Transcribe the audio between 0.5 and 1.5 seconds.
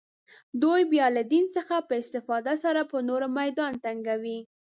دوی بیا له دین